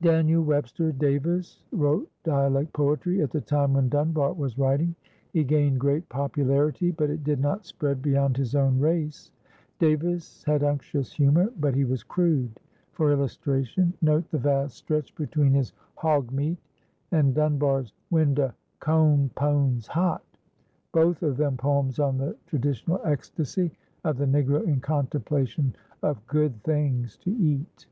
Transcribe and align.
Daniel 0.00 0.40
Webster 0.40 0.92
Davis 0.92 1.64
wrote 1.72 2.08
dialect 2.22 2.72
poetry 2.72 3.20
at 3.22 3.32
the 3.32 3.40
time 3.40 3.72
when 3.74 3.88
Dunbar 3.88 4.32
was 4.34 4.56
writing. 4.56 4.94
He 5.32 5.42
gained 5.42 5.80
great 5.80 6.08
popularity, 6.08 6.92
but 6.92 7.10
it 7.10 7.24
did 7.24 7.40
not 7.40 7.64
spread 7.66 8.00
beyond 8.00 8.36
his 8.36 8.54
own 8.54 8.78
race. 8.78 9.32
Davis 9.80 10.44
had 10.44 10.62
unctuous 10.62 11.12
humor, 11.12 11.52
but 11.58 11.74
he 11.74 11.84
was 11.84 12.04
crude. 12.04 12.60
For 12.92 13.10
illustration, 13.10 13.92
note 14.00 14.30
the 14.30 14.38
vast 14.38 14.76
stretch 14.76 15.12
between 15.16 15.52
his 15.54 15.72
"Hog 15.96 16.30
Meat" 16.30 16.58
and 17.10 17.34
Dunbar's 17.34 17.92
"When 18.10 18.32
de 18.34 18.54
Co'n 18.78 19.28
Pone's 19.34 19.88
Hot," 19.88 20.22
both 20.92 21.20
of 21.24 21.36
them 21.36 21.56
poems 21.56 21.98
on 21.98 22.16
the 22.16 22.36
traditional 22.46 23.00
ecstasy 23.04 23.72
of 24.04 24.18
the 24.18 24.26
Negro 24.26 24.62
in 24.62 24.78
contemplation 24.78 25.74
of 26.00 26.24
"good 26.28 26.62
things" 26.62 27.16
to 27.16 27.30
eat. 27.32 27.88